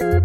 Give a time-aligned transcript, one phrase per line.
[0.00, 0.16] Moin,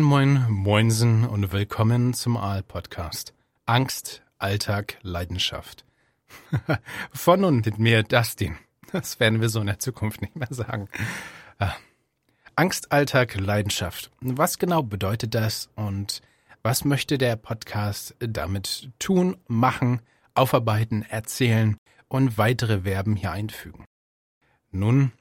[0.00, 3.34] moin, moinsen und willkommen zum Aal-Podcast.
[3.64, 5.84] Angst, Alltag, Leidenschaft.
[7.12, 8.56] Von und mit mir Dustin.
[8.92, 10.88] Das werden wir so in der Zukunft nicht mehr sagen.
[11.58, 11.74] Ah.
[12.54, 14.12] Angst, Alltag, Leidenschaft.
[14.20, 16.22] Was genau bedeutet das und
[16.66, 20.00] was möchte der Podcast damit tun, machen,
[20.34, 21.76] aufarbeiten, erzählen
[22.08, 23.84] und weitere Verben hier einfügen?
[24.72, 25.12] Nun,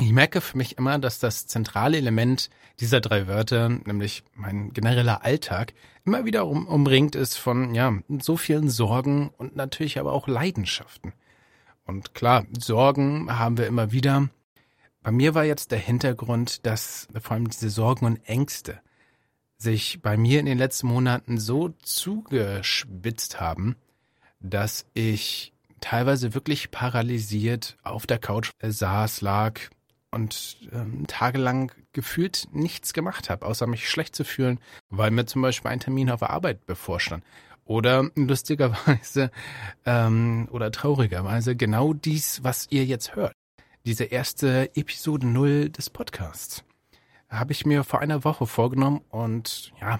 [0.00, 2.50] ich merke für mich immer, dass das zentrale Element
[2.80, 5.72] dieser drei Wörter, nämlich mein genereller Alltag,
[6.04, 11.12] immer wieder um, umringt ist von, ja, so vielen Sorgen und natürlich aber auch Leidenschaften.
[11.86, 14.30] Und klar, Sorgen haben wir immer wieder.
[15.00, 18.80] Bei mir war jetzt der Hintergrund, dass vor allem diese Sorgen und Ängste
[19.62, 23.76] sich bei mir in den letzten Monaten so zugespitzt haben,
[24.40, 29.60] dass ich teilweise wirklich paralysiert auf der Couch saß, lag
[30.10, 34.60] und ähm, tagelang gefühlt nichts gemacht habe, außer mich schlecht zu fühlen,
[34.90, 37.24] weil mir zum Beispiel ein Termin auf der Arbeit bevorstand.
[37.64, 39.30] Oder lustigerweise
[39.86, 43.32] ähm, oder traurigerweise genau dies, was ihr jetzt hört.
[43.84, 46.64] Diese erste Episode null des Podcasts.
[47.32, 49.98] Habe ich mir vor einer Woche vorgenommen und ja,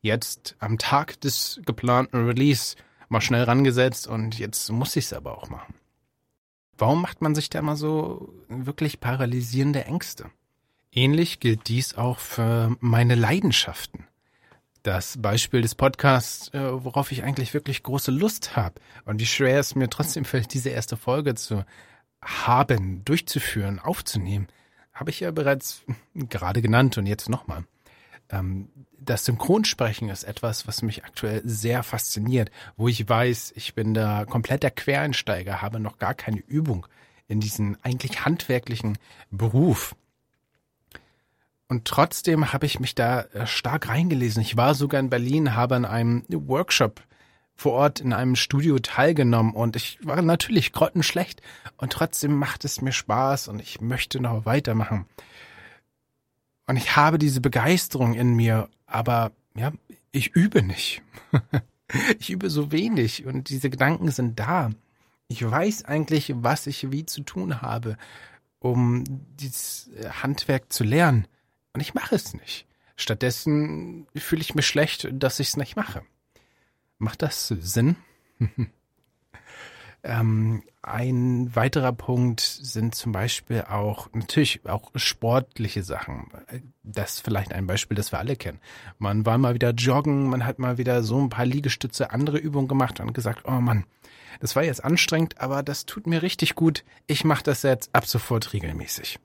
[0.00, 2.76] jetzt am Tag des geplanten Release
[3.08, 5.74] mal schnell rangesetzt und jetzt muss ich es aber auch machen.
[6.78, 10.30] Warum macht man sich da immer so wirklich paralysierende Ängste?
[10.92, 14.06] Ähnlich gilt dies auch für meine Leidenschaften.
[14.82, 19.60] Das Beispiel des Podcasts, äh, worauf ich eigentlich wirklich große Lust habe und wie schwer
[19.60, 21.64] es mir trotzdem fällt, diese erste Folge zu
[22.20, 24.48] haben, durchzuführen, aufzunehmen,
[24.92, 25.82] habe ich ja bereits
[26.14, 27.64] gerade genannt und jetzt nochmal.
[28.30, 28.68] Ähm,
[29.04, 34.24] das Synchronsprechen ist etwas, was mich aktuell sehr fasziniert, wo ich weiß, ich bin da
[34.24, 36.86] kompletter Quereinsteiger, habe noch gar keine Übung
[37.26, 38.98] in diesen eigentlich handwerklichen
[39.30, 39.96] Beruf.
[41.68, 44.42] Und trotzdem habe ich mich da äh, stark reingelesen.
[44.42, 47.02] Ich war sogar in Berlin, habe an einem Workshop
[47.62, 51.40] vor Ort in einem Studio teilgenommen und ich war natürlich grottenschlecht
[51.76, 55.06] und trotzdem macht es mir Spaß und ich möchte noch weitermachen.
[56.66, 59.70] Und ich habe diese Begeisterung in mir, aber ja,
[60.10, 61.02] ich übe nicht.
[62.18, 64.70] ich übe so wenig und diese Gedanken sind da.
[65.28, 67.96] Ich weiß eigentlich, was ich wie zu tun habe,
[68.58, 69.04] um
[69.38, 69.88] dieses
[70.20, 71.28] Handwerk zu lernen.
[71.74, 72.66] Und ich mache es nicht.
[72.96, 76.02] Stattdessen fühle ich mich schlecht, dass ich es nicht mache.
[77.02, 77.96] Macht das Sinn?
[80.04, 86.26] Ähm, ein weiterer Punkt sind zum Beispiel auch natürlich auch sportliche Sachen.
[86.82, 88.58] Das ist vielleicht ein Beispiel, das wir alle kennen.
[88.98, 92.66] Man war mal wieder joggen, man hat mal wieder so ein paar Liegestütze, andere Übungen
[92.66, 93.84] gemacht und gesagt, oh Mann,
[94.40, 96.82] das war jetzt anstrengend, aber das tut mir richtig gut.
[97.06, 99.20] Ich mache das jetzt ab sofort regelmäßig.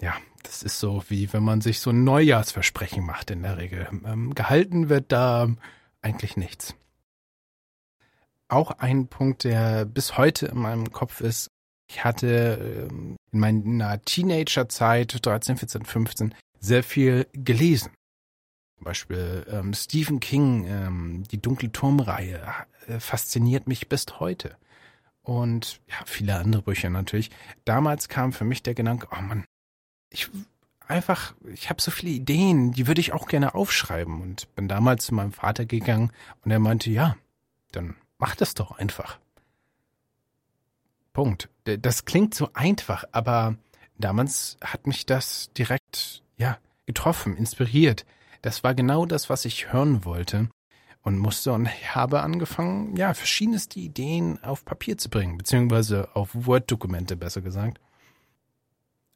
[0.00, 3.88] Ja, das ist so, wie wenn man sich so ein Neujahrsversprechen macht in der Regel.
[4.06, 5.48] Ähm, gehalten wird da
[6.02, 6.74] eigentlich nichts.
[8.48, 11.50] Auch ein Punkt, der bis heute in meinem Kopf ist,
[11.88, 17.92] ich hatte ähm, in meiner Teenagerzeit, 13, 14, 15, sehr viel gelesen.
[18.76, 22.40] Zum Beispiel ähm, Stephen King, ähm, die Dunkle Turmreihe,
[22.86, 24.56] äh, fasziniert mich bis heute.
[25.22, 27.30] Und ja, viele andere Bücher natürlich.
[27.64, 29.44] Damals kam für mich der Gedanke, oh Mann,
[30.10, 30.30] ich
[30.90, 34.20] einfach, ich habe so viele Ideen, die würde ich auch gerne aufschreiben.
[34.20, 36.12] Und bin damals zu meinem Vater gegangen
[36.44, 37.16] und er meinte, ja,
[37.72, 39.18] dann Mach das doch einfach.
[41.14, 41.48] Punkt.
[41.64, 43.56] Das klingt so einfach, aber
[43.96, 48.04] damals hat mich das direkt, ja, getroffen, inspiriert.
[48.42, 50.50] Das war genau das, was ich hören wollte
[51.02, 57.16] und musste und habe angefangen, ja, verschiedenste Ideen auf Papier zu bringen, beziehungsweise auf Word-Dokumente,
[57.16, 57.80] besser gesagt.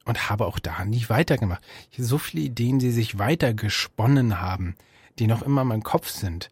[0.05, 1.65] Und habe auch da nie weitergemacht.
[1.91, 4.77] Ich habe so viele Ideen, die sich weiter gesponnen haben,
[5.19, 6.51] die noch immer in meinem Kopf sind.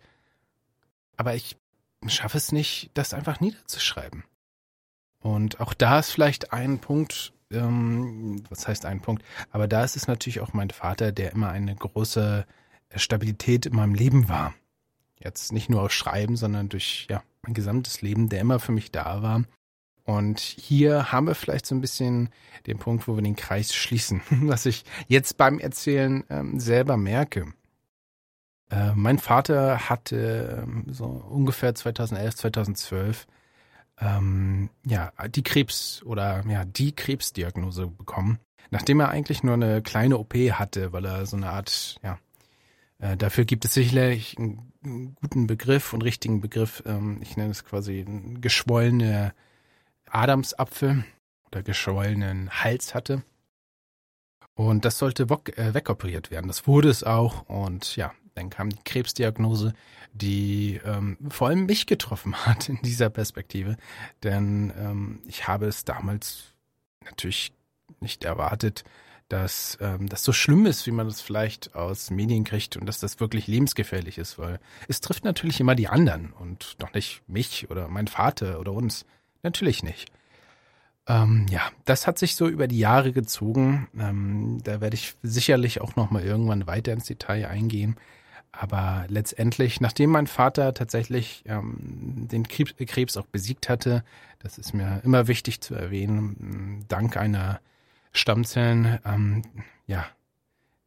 [1.17, 1.57] Aber ich
[2.07, 4.25] schaffe es nicht, das einfach niederzuschreiben.
[5.21, 9.97] Und auch da ist vielleicht ein Punkt, ähm, was heißt ein Punkt, aber da ist
[9.97, 12.47] es natürlich auch mein Vater, der immer eine große
[12.97, 14.55] Stabilität in meinem Leben war.
[15.19, 18.91] Jetzt nicht nur aus Schreiben, sondern durch ja, mein gesamtes Leben, der immer für mich
[18.91, 19.45] da war.
[20.05, 22.31] Und hier haben wir vielleicht so ein bisschen
[22.67, 27.53] den Punkt, wo wir den Kreis schließen, was ich jetzt beim Erzählen ähm, selber merke.
[28.71, 33.27] Äh, mein Vater hatte ähm, so ungefähr 2011, 2012
[34.01, 38.39] ähm, ja die Krebs oder ja die Krebsdiagnose bekommen,
[38.71, 42.19] nachdem er eigentlich nur eine kleine OP hatte, weil er so eine Art ja
[43.03, 46.83] Äh, dafür gibt es sicherlich einen guten Begriff und richtigen Begriff.
[46.87, 48.07] Ähm, ich nenne es quasi
[48.41, 49.35] geschwollene
[50.15, 51.05] Adamsapfel
[51.47, 53.23] oder geschwollenen Hals hatte.
[54.55, 56.49] Und das sollte äh, wegoperiert werden.
[56.49, 57.49] Das wurde es auch.
[57.49, 59.73] Und ja, dann kam die Krebsdiagnose,
[60.13, 63.77] die ähm, vor allem mich getroffen hat in dieser Perspektive.
[64.23, 66.55] Denn ähm, ich habe es damals
[67.05, 67.53] natürlich
[68.01, 68.85] nicht erwartet,
[69.29, 73.01] dass ähm, das so schlimm ist, wie man das vielleicht aus Medien kriegt und dass
[73.01, 77.71] das wirklich lebensgefährlich ist, weil es trifft natürlich immer die anderen und doch nicht mich
[77.71, 79.07] oder mein Vater oder uns.
[79.43, 80.13] Natürlich nicht.
[81.07, 83.89] Ähm, ja, das hat sich so über die Jahre gezogen.
[83.99, 87.97] Ähm, da werde ich sicherlich auch noch mal irgendwann weiter ins Detail eingehen.
[88.53, 94.05] Aber letztendlich, nachdem mein Vater tatsächlich ähm, den Krebs, auch besiegt hatte,
[94.41, 97.61] das ist mir immer wichtig zu erwähnen, dank einer
[98.13, 99.43] Stammzellen, ähm,
[99.87, 100.07] ja,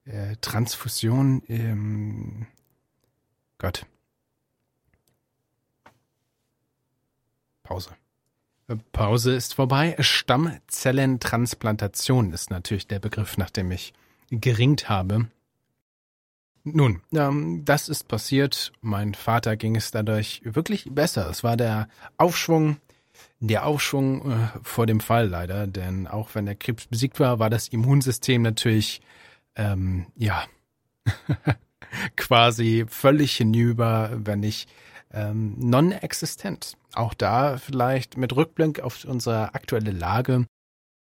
[0.06, 2.48] äh, Transfusion, ähm,
[3.58, 3.86] Gott.
[7.64, 7.96] Pause.
[8.92, 9.96] Pause ist vorbei.
[10.00, 13.94] Stammzellentransplantation ist natürlich der Begriff, nach dem ich
[14.32, 15.28] geringt habe.
[16.64, 18.72] Nun, ähm, das ist passiert.
[18.82, 21.30] Mein Vater ging es dadurch wirklich besser.
[21.30, 22.78] Es war der Aufschwung,
[23.40, 27.52] der Aufschwung äh, vor dem Fall leider, denn auch wenn der Krebs besiegt war, war
[27.52, 29.02] das Immunsystem natürlich,
[29.56, 30.44] ähm, ja,
[32.16, 34.68] quasi völlig hinüber, wenn nicht
[35.16, 36.78] ähm, non-existent.
[36.94, 40.46] Auch da vielleicht mit Rückblick auf unsere aktuelle Lage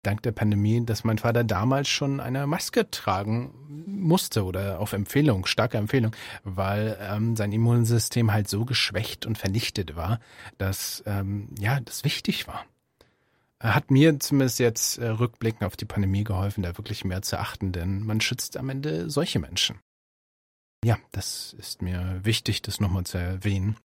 [0.06, 3.52] dank der Pandemie, dass mein Vater damals schon eine Maske tragen
[3.88, 9.96] musste oder auf Empfehlung, starke Empfehlung, weil ähm, sein Immunsystem halt so geschwächt und vernichtet
[9.96, 10.20] war,
[10.58, 12.66] dass ähm, ja das wichtig war.
[13.60, 17.72] Hat mir zumindest jetzt äh, rückblickend auf die Pandemie geholfen, da wirklich mehr zu achten,
[17.72, 19.80] denn man schützt am Ende solche Menschen.
[20.84, 23.78] Ja, das ist mir wichtig, das nochmal zu erwähnen.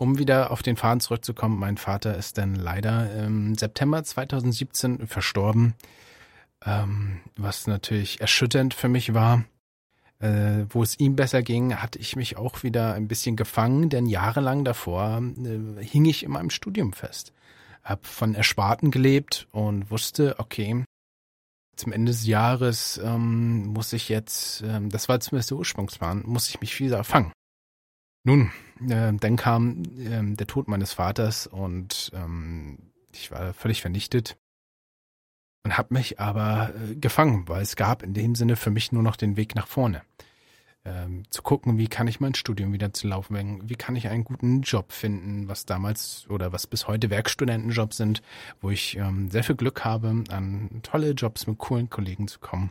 [0.00, 5.74] Um wieder auf den Faden zurückzukommen, mein Vater ist dann leider im September 2017 verstorben,
[6.64, 9.44] ähm, was natürlich erschütternd für mich war.
[10.18, 14.06] Äh, wo es ihm besser ging, hatte ich mich auch wieder ein bisschen gefangen, denn
[14.06, 17.34] jahrelang davor äh, hing ich in meinem Studium fest.
[17.84, 20.82] Hab von Ersparten gelebt und wusste, okay,
[21.76, 26.48] zum Ende des Jahres ähm, muss ich jetzt, ähm, das war zumindest der Ursprungsplan, muss
[26.48, 27.32] ich mich wieder fangen.
[28.22, 28.50] Nun,
[28.88, 34.36] äh, dann kam äh, der Tod meines Vaters und ähm, ich war völlig vernichtet
[35.64, 39.02] und habe mich aber äh, gefangen, weil es gab in dem Sinne für mich nur
[39.02, 40.02] noch den Weg nach vorne.
[40.82, 44.08] Ähm, zu gucken, wie kann ich mein Studium wieder zu laufen bringen, wie kann ich
[44.08, 48.22] einen guten Job finden, was damals oder was bis heute Werkstudentenjobs sind,
[48.62, 52.70] wo ich ähm, sehr viel Glück habe, an tolle Jobs mit coolen Kollegen zu kommen,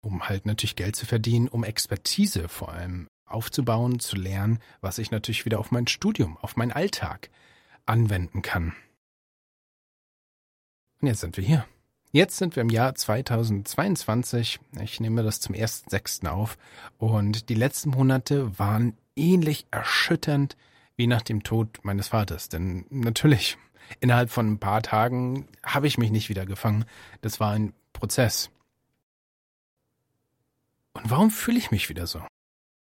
[0.00, 5.10] um halt natürlich Geld zu verdienen, um Expertise vor allem aufzubauen, zu lernen, was ich
[5.10, 7.30] natürlich wieder auf mein Studium, auf meinen Alltag
[7.86, 8.74] anwenden kann.
[11.00, 11.64] Und jetzt sind wir hier.
[12.12, 14.58] Jetzt sind wir im Jahr 2022.
[14.80, 16.26] Ich nehme das zum 1.6.
[16.26, 16.58] auf.
[16.98, 20.56] Und die letzten Monate waren ähnlich erschütternd
[20.96, 22.48] wie nach dem Tod meines Vaters.
[22.48, 23.58] Denn natürlich,
[24.00, 26.84] innerhalb von ein paar Tagen habe ich mich nicht wieder gefangen.
[27.20, 28.50] Das war ein Prozess.
[30.92, 32.20] Und warum fühle ich mich wieder so?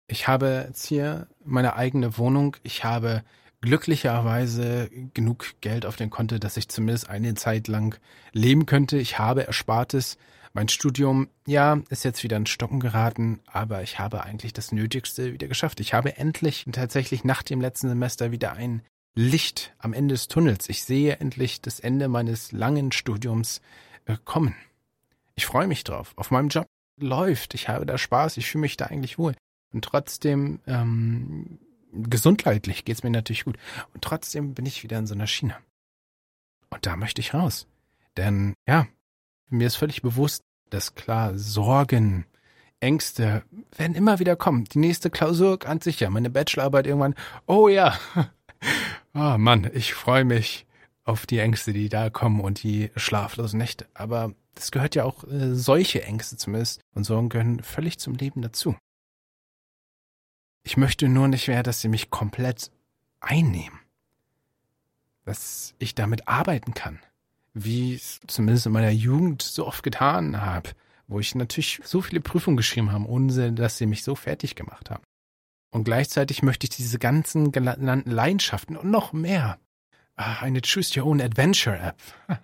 [0.06, 2.56] Ich habe jetzt hier meine eigene Wohnung.
[2.62, 3.22] Ich habe
[3.60, 7.98] glücklicherweise genug Geld auf dem Konto, dass ich zumindest eine Zeit lang
[8.32, 8.98] leben könnte.
[8.98, 10.18] Ich habe Erspartes.
[10.54, 15.32] Mein Studium, ja, ist jetzt wieder in Stocken geraten, aber ich habe eigentlich das Nötigste
[15.32, 15.80] wieder geschafft.
[15.80, 18.82] Ich habe endlich tatsächlich nach dem letzten Semester wieder ein
[19.14, 20.68] Licht am Ende des Tunnels.
[20.68, 23.62] Ich sehe endlich das Ende meines langen Studiums
[24.04, 24.54] äh, kommen.
[25.34, 26.12] Ich freue mich drauf.
[26.16, 26.66] Auf meinem Job
[26.98, 27.54] läuft.
[27.54, 28.36] Ich habe da Spaß.
[28.36, 29.34] Ich fühle mich da eigentlich wohl.
[29.72, 31.58] Und trotzdem, ähm,
[31.92, 33.58] gesundheitlich geht's mir natürlich gut.
[33.94, 35.56] Und trotzdem bin ich wieder in so einer Schiene.
[36.70, 37.66] Und da möchte ich raus.
[38.16, 38.86] Denn, ja,
[39.48, 42.26] mir ist völlig bewusst, dass klar, Sorgen,
[42.80, 43.44] Ängste
[43.76, 44.64] werden immer wieder kommen.
[44.64, 46.10] Die nächste Klausur ganz sicher.
[46.10, 47.14] Meine Bachelorarbeit irgendwann.
[47.46, 47.98] Oh ja.
[49.14, 50.66] oh Mann, ich freue mich
[51.04, 53.86] auf die Ängste, die da kommen und die schlaflosen Nächte.
[53.94, 58.42] Aber das gehört ja auch äh, solche Ängste zumindest und Sorgen gehören völlig zum Leben
[58.42, 58.74] dazu.
[60.62, 62.70] Ich möchte nur nicht mehr, dass sie mich komplett
[63.20, 63.78] einnehmen.
[65.24, 67.00] Dass ich damit arbeiten kann.
[67.54, 70.70] Wie ich es zumindest in meiner Jugend so oft getan habe.
[71.06, 74.90] Wo ich natürlich so viele Prüfungen geschrieben habe, ohne dass sie mich so fertig gemacht
[74.90, 75.02] haben.
[75.70, 79.58] Und gleichzeitig möchte ich diese ganzen genannten Leidenschaften und noch mehr.
[80.16, 82.00] Ah, eine Choose Your Own Adventure App.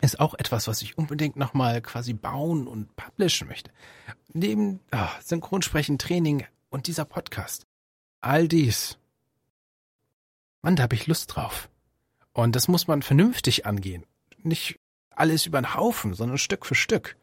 [0.00, 3.70] ist auch etwas, was ich unbedingt nochmal quasi bauen und publishen möchte.
[4.32, 7.66] Neben oh, Synchronsprechen, Training und dieser Podcast.
[8.20, 8.98] All dies.
[10.62, 11.68] Mann, da habe ich Lust drauf.
[12.32, 14.06] Und das muss man vernünftig angehen.
[14.38, 14.78] Nicht
[15.10, 17.16] alles über den Haufen, sondern Stück für Stück.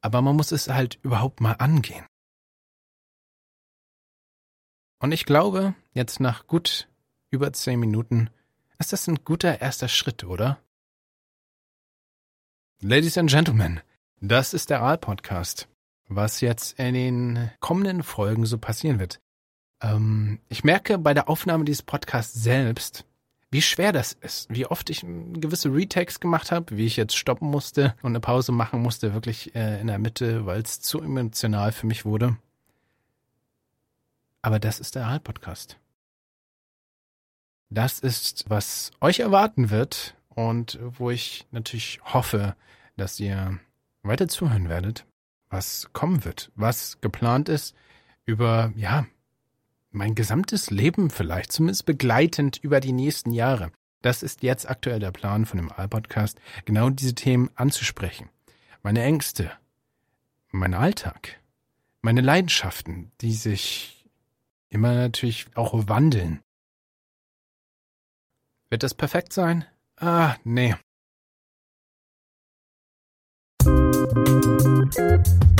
[0.00, 2.04] Aber man muss es halt überhaupt mal angehen.
[4.98, 6.88] Und ich glaube, jetzt nach gut
[7.30, 8.30] über zehn Minuten
[8.78, 10.60] ist das ein guter erster Schritt, oder?
[12.80, 13.80] Ladies and Gentlemen,
[14.20, 15.68] das ist der Aal-Podcast.
[16.08, 19.20] Was jetzt in den kommenden Folgen so passieren wird.
[19.80, 23.04] Ähm, ich merke bei der Aufnahme dieses Podcasts selbst,
[23.50, 27.48] wie schwer das ist, wie oft ich gewisse Retakes gemacht habe, wie ich jetzt stoppen
[27.48, 31.70] musste und eine Pause machen musste, wirklich äh, in der Mitte, weil es zu emotional
[31.70, 32.36] für mich wurde.
[34.42, 35.78] Aber das ist der Aal-Podcast.
[37.70, 42.56] Das ist, was euch erwarten wird und wo ich natürlich hoffe,
[42.96, 43.58] dass ihr
[44.02, 45.06] weiter zuhören werdet,
[45.50, 47.74] was kommen wird, was geplant ist
[48.24, 49.06] über, ja,
[49.90, 53.70] mein gesamtes Leben vielleicht, zumindest begleitend über die nächsten Jahre.
[54.02, 58.28] Das ist jetzt aktuell der Plan von dem All-Podcast, genau diese Themen anzusprechen.
[58.82, 59.50] Meine Ängste,
[60.50, 61.40] mein Alltag,
[62.02, 64.06] meine Leidenschaften, die sich
[64.68, 66.40] immer natürlich auch wandeln.
[68.68, 69.64] Wird das perfekt sein?
[69.96, 70.74] Ah, nee.
[74.94, 75.53] Thank you.